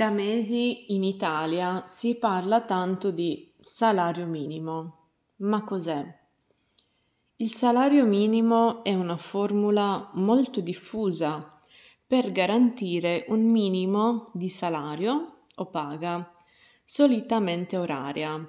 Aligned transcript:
Da 0.00 0.08
mesi 0.08 0.94
in 0.94 1.02
Italia 1.02 1.84
si 1.86 2.16
parla 2.16 2.62
tanto 2.62 3.10
di 3.10 3.52
salario 3.58 4.24
minimo. 4.24 5.08
Ma 5.40 5.62
cos'è? 5.62 6.02
Il 7.36 7.50
salario 7.50 8.06
minimo 8.06 8.82
è 8.82 8.94
una 8.94 9.18
formula 9.18 10.08
molto 10.14 10.62
diffusa 10.62 11.54
per 12.06 12.32
garantire 12.32 13.26
un 13.28 13.42
minimo 13.42 14.30
di 14.32 14.48
salario 14.48 15.40
o 15.54 15.66
paga, 15.66 16.34
solitamente 16.82 17.76
oraria, 17.76 18.42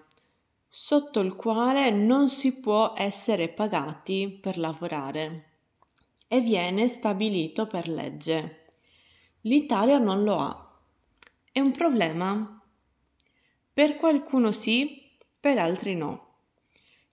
sotto 0.70 1.20
il 1.20 1.36
quale 1.36 1.92
non 1.92 2.30
si 2.30 2.62
può 2.62 2.94
essere 2.96 3.50
pagati 3.50 4.40
per 4.42 4.58
lavorare 4.58 5.50
e 6.30 6.40
viene 6.40 6.88
stabilito 6.88 7.68
per 7.68 7.90
legge. 7.90 8.68
L'Italia 9.42 9.98
non 9.98 10.24
lo 10.24 10.38
ha 10.38 10.61
è 11.52 11.60
un 11.60 11.72
problema? 11.72 12.64
Per 13.74 13.98
qualcuno 13.98 14.54
sì, 14.54 15.12
per 15.38 15.58
altri 15.58 15.96
no. 15.96 16.36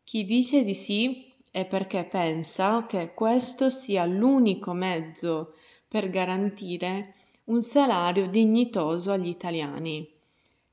Chi 0.05 0.25
dice 0.25 0.63
di 0.63 0.75
sì 0.75 1.33
è 1.51 1.67
perché 1.67 2.05
pensa 2.05 2.87
che 2.87 3.15
questo 3.15 3.69
sia 3.69 4.05
l'unico 4.05 4.73
mezzo 4.75 5.55
per 5.89 6.09
garantire 6.11 7.15
un 7.45 7.63
salario 7.63 8.29
dignitoso 8.29 9.11
agli 9.11 9.29
italiani 9.29 10.09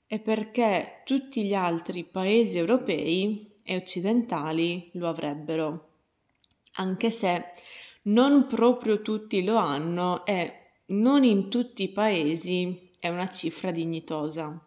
e 0.05 0.19
perché 0.19 1.01
tutti 1.03 1.43
gli 1.43 1.55
altri 1.55 2.03
paesi 2.03 2.59
europei 2.59 3.51
e 3.63 3.77
occidentali 3.77 4.91
lo 4.93 5.07
avrebbero, 5.07 5.89
anche 6.73 7.09
se 7.09 7.49
non 8.03 8.45
proprio 8.45 9.01
tutti 9.01 9.43
lo 9.43 9.55
hanno 9.55 10.23
e 10.23 10.53
non 10.87 11.23
in 11.23 11.49
tutti 11.49 11.81
i 11.83 11.89
paesi 11.89 12.84
è 13.05 13.09
una 13.09 13.27
cifra 13.29 13.69
dignitosa. 13.69 14.59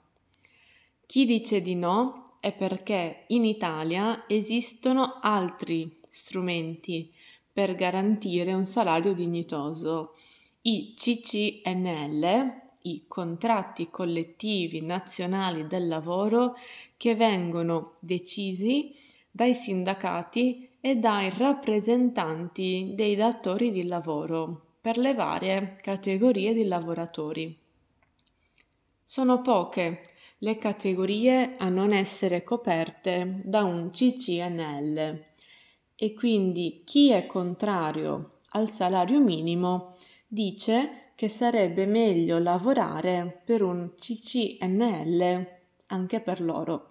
Chi 1.05 1.24
dice 1.27 1.60
di 1.60 1.74
no 1.74 2.23
è 2.38 2.52
perché 2.52 3.25
in 3.28 3.44
Italia 3.44 4.27
esistono 4.28 5.19
altri 5.20 5.98
strumenti 6.08 7.12
per 7.53 7.75
garantire 7.75 8.53
un 8.53 8.64
salario 8.64 9.12
dignitoso. 9.12 10.14
I 10.62 10.94
CCNL, 10.97 12.61
i 12.83 13.06
contratti 13.09 13.91
collettivi 13.91 14.83
nazionali 14.83 15.66
del 15.66 15.89
lavoro 15.89 16.55
che 16.97 17.16
vengono 17.16 17.94
decisi 17.98 18.94
dai 19.28 19.53
sindacati 19.53 20.69
e 20.81 20.94
dai 20.94 21.28
rappresentanti 21.36 22.92
dei 22.94 23.16
datori 23.16 23.72
di 23.72 23.84
lavoro 23.84 24.77
per 24.81 24.97
le 24.97 25.14
varie 25.14 25.77
categorie 25.83 26.55
di 26.55 26.66
lavoratori. 26.66 27.66
Sono 29.11 29.41
poche 29.41 30.03
le 30.41 30.59
categorie 30.59 31.56
a 31.56 31.70
non 31.70 31.95
essere 31.95 32.45
coperte 32.45 33.41
da 33.42 33.65
un 33.65 33.89
CCNL 33.89 35.25
e 35.95 36.12
quindi 36.12 36.83
chi 36.84 37.09
è 37.12 37.25
contrario 37.25 38.33
al 38.50 38.69
salario 38.69 39.19
minimo 39.19 39.95
dice 40.27 41.12
che 41.15 41.31
sarebbe 41.31 41.87
meglio 41.87 42.39
lavorare 42.39 43.41
per 43.47 43.62
un 43.62 43.95
CCNL 43.95 45.47
anche 45.87 46.20
per 46.20 46.43
loro. 46.43 46.89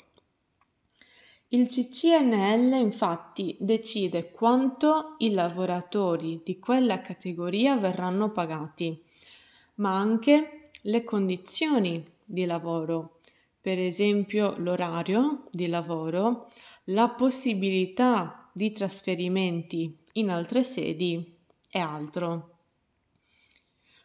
Il 1.50 1.68
CCNL 1.68 2.74
infatti 2.80 3.56
decide 3.60 4.32
quanto 4.32 5.18
i 5.20 5.30
lavoratori 5.30 6.42
di 6.44 6.58
quella 6.58 7.00
categoria 7.00 7.78
verranno 7.78 8.32
pagati, 8.32 9.00
ma 9.76 9.96
anche 9.96 10.57
le 10.84 11.04
condizioni 11.04 12.04
di 12.24 12.46
lavoro, 12.46 13.20
per 13.60 13.80
esempio 13.80 14.56
l'orario 14.58 15.46
di 15.52 15.68
lavoro, 15.68 16.48
la 16.86 17.10
possibilità 17.10 18.50
di 18.54 18.72
trasferimenti 18.72 19.98
in 20.14 20.30
altre 20.30 20.64
sedi 20.64 21.36
e 21.70 21.80
altro. 21.80 22.52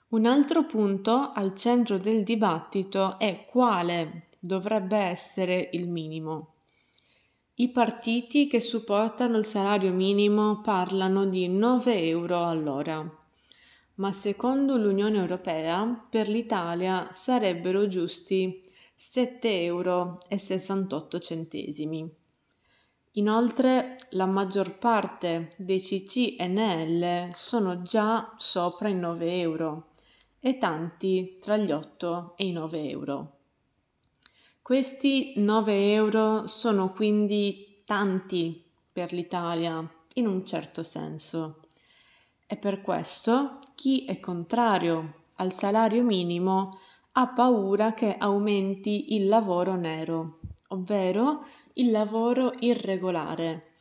Un 0.08 0.26
altro 0.26 0.66
punto 0.66 1.32
al 1.32 1.54
centro 1.54 1.98
del 1.98 2.22
dibattito 2.22 3.18
è 3.18 3.46
quale 3.46 4.28
dovrebbe 4.38 4.96
essere 4.96 5.70
il 5.72 5.88
minimo. 5.88 6.54
I 7.54 7.70
partiti 7.70 8.46
che 8.48 8.60
supportano 8.60 9.38
il 9.38 9.44
salario 9.44 9.92
minimo 9.92 10.60
parlano 10.60 11.26
di 11.26 11.48
9 11.48 12.08
euro 12.08 12.44
all'ora 12.44 13.21
ma 14.02 14.10
secondo 14.10 14.76
l'Unione 14.76 15.16
Europea 15.16 15.86
per 16.10 16.26
l'Italia 16.26 17.10
sarebbero 17.12 17.86
giusti 17.86 18.60
7,68 18.98 19.46
euro. 19.46 20.18
Inoltre 23.12 23.96
la 24.10 24.26
maggior 24.26 24.76
parte 24.76 25.54
dei 25.56 25.78
CCNL 25.78 27.30
sono 27.34 27.82
già 27.82 28.34
sopra 28.38 28.88
i 28.88 28.94
9 28.94 29.38
euro 29.38 29.90
e 30.40 30.58
tanti 30.58 31.36
tra 31.40 31.56
gli 31.56 31.70
8 31.70 32.34
e 32.36 32.46
i 32.46 32.50
9 32.50 32.88
euro. 32.88 33.36
Questi 34.62 35.34
9 35.36 35.92
euro 35.92 36.48
sono 36.48 36.90
quindi 36.90 37.80
tanti 37.84 38.64
per 38.92 39.12
l'Italia 39.12 39.88
in 40.14 40.26
un 40.26 40.44
certo 40.44 40.82
senso 40.82 41.61
e 42.52 42.58
per 42.58 42.82
questo 42.82 43.60
chi 43.74 44.04
è 44.04 44.20
contrario 44.20 45.22
al 45.36 45.54
salario 45.54 46.02
minimo 46.02 46.68
ha 47.12 47.28
paura 47.28 47.94
che 47.94 48.14
aumenti 48.18 49.14
il 49.14 49.26
lavoro 49.26 49.74
nero, 49.74 50.40
ovvero 50.68 51.46
il 51.74 51.90
lavoro 51.90 52.52
irregolare, 52.58 53.72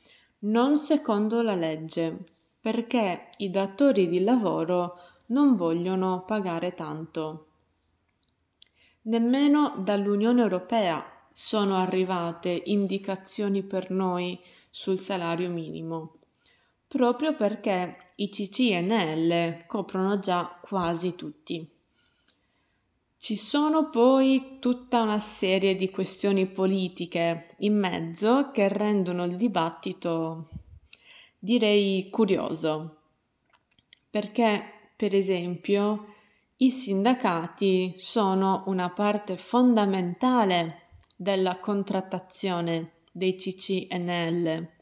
non 0.43 0.79
secondo 0.79 1.41
la 1.41 1.53
legge, 1.53 2.23
perché 2.61 3.31
i 3.39 3.49
datori 3.49 4.07
di 4.07 4.23
lavoro 4.23 4.97
non 5.27 5.57
vogliono 5.57 6.23
pagare 6.23 6.73
tanto. 6.73 7.47
Nemmeno 9.01 9.75
dall'Unione 9.79 10.41
Europea 10.41 11.05
sono 11.29 11.75
arrivate 11.75 12.61
indicazioni 12.67 13.63
per 13.63 13.91
noi 13.91 14.39
sul 14.69 14.97
salario 14.97 15.49
minimo 15.49 16.13
proprio 16.91 17.33
perché 17.33 18.10
i 18.21 18.29
CCNL 18.29 19.65
coprono 19.65 20.19
già 20.19 20.59
quasi 20.61 21.15
tutti. 21.15 21.67
Ci 23.17 23.35
sono 23.35 23.89
poi 23.89 24.57
tutta 24.59 25.01
una 25.01 25.19
serie 25.19 25.75
di 25.75 25.89
questioni 25.89 26.45
politiche 26.47 27.55
in 27.59 27.77
mezzo 27.77 28.51
che 28.51 28.67
rendono 28.67 29.23
il 29.23 29.35
dibattito, 29.35 30.49
direi, 31.37 32.09
curioso. 32.09 32.97
Perché, 34.09 34.63
per 34.95 35.15
esempio, 35.15 36.13
i 36.57 36.69
sindacati 36.69 37.93
sono 37.97 38.63
una 38.67 38.89
parte 38.89 39.37
fondamentale 39.37 40.89
della 41.15 41.59
contrattazione 41.59 42.93
dei 43.11 43.35
CCNL 43.35 44.79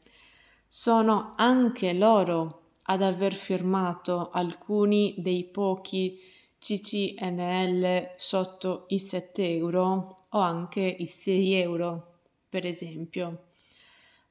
sono 0.72 1.32
anche 1.34 1.92
loro 1.92 2.59
ad 2.90 3.02
aver 3.02 3.32
firmato 3.34 4.30
alcuni 4.32 5.14
dei 5.16 5.44
pochi 5.44 6.20
CCNL 6.58 8.14
sotto 8.16 8.86
i 8.88 8.98
7 8.98 9.54
euro 9.54 10.16
o 10.30 10.38
anche 10.40 10.80
i 10.80 11.06
6 11.06 11.52
euro, 11.54 12.18
per 12.48 12.66
esempio. 12.66 13.44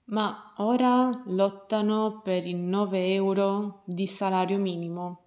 Ma 0.06 0.54
ora 0.58 1.10
lottano 1.28 2.20
per 2.22 2.46
i 2.46 2.54
9 2.54 3.14
euro 3.14 3.82
di 3.86 4.06
salario 4.08 4.58
minimo. 4.58 5.22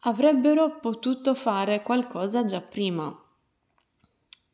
Avrebbero 0.00 0.78
potuto 0.78 1.34
fare 1.34 1.82
qualcosa 1.82 2.44
già 2.44 2.60
prima. 2.60 3.12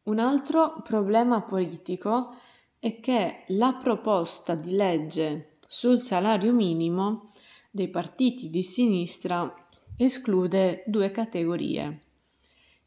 Un 0.05 0.19
altro 0.19 0.81
problema 0.83 1.43
politico 1.43 2.35
è 2.79 3.01
che 3.01 3.45
la 3.49 3.75
proposta 3.75 4.55
di 4.55 4.75
legge 4.75 5.51
sul 5.67 6.01
salario 6.01 6.55
minimo 6.55 7.29
dei 7.71 7.89
partiti 7.89 8.51
di 8.51 8.63
sinistra 8.65 9.53
esclude 9.97 10.83
due 10.87 11.11
categorie. 11.11 12.01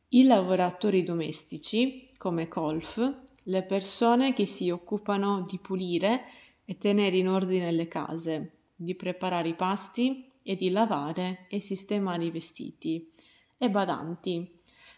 I 0.10 0.26
lavoratori 0.26 1.04
domestici, 1.04 2.10
come 2.18 2.48
colf, 2.48 3.22
le 3.44 3.64
persone 3.64 4.34
che 4.34 4.46
si 4.46 4.70
occupano 4.70 5.42
di 5.42 5.58
pulire 5.60 6.26
e 6.66 6.78
tenere 6.78 7.18
in 7.18 7.30
ordine 7.30 7.72
le 7.72 7.88
case, 7.88 8.58
di 8.76 8.96
preparare 8.96 9.50
i 9.50 9.56
pasti 9.56 10.30
e 10.44 10.56
di 10.56 10.70
lavare 10.70 11.46
e 11.50 11.60
sistemare 11.60 12.26
i 12.26 12.32
vestiti, 12.32 13.10
e 13.58 13.70
badanti, 13.70 14.50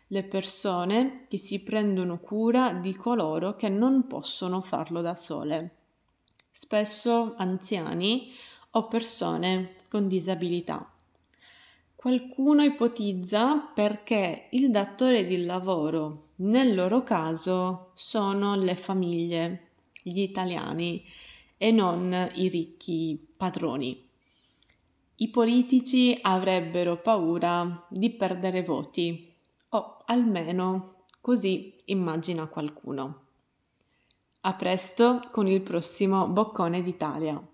le 0.07 0.23
persone 0.23 1.25
che 1.27 1.37
si 1.37 1.63
prendono 1.63 2.19
cura 2.19 2.73
di 2.73 2.93
coloro 2.95 3.55
che 3.55 3.69
non 3.69 4.07
possono 4.07 4.61
farlo 4.61 5.01
da 5.01 5.15
sole, 5.15 5.75
spesso 6.49 7.33
anziani 7.37 8.31
o 8.75 8.87
persone 8.87 9.75
con 9.89 10.07
disabilità. 10.07 10.89
Qualcuno 11.95 12.63
ipotizza 12.63 13.71
perché 13.73 14.47
il 14.51 14.69
datore 14.69 15.23
di 15.23 15.43
lavoro 15.43 16.25
nel 16.37 16.75
loro 16.75 17.01
caso 17.03 17.91
sono 17.93 18.55
le 18.55 18.75
famiglie, 18.75 19.71
gli 20.03 20.19
italiani 20.19 21.03
e 21.57 21.71
non 21.71 22.29
i 22.33 22.49
ricchi 22.49 23.33
padroni. 23.37 24.03
I 25.15 25.29
politici 25.29 26.17
avrebbero 26.21 26.97
paura 26.97 27.87
di 27.89 28.09
perdere 28.09 28.63
voti, 28.63 29.33
o 29.69 29.97
almeno 30.05 31.05
così 31.21 31.73
immagina 31.85 32.47
qualcuno. 32.47 33.21
A 34.41 34.53
presto 34.55 35.21
con 35.31 35.47
il 35.47 35.61
prossimo 35.61 36.27
Boccone 36.27 36.83
d'Italia. 36.83 37.53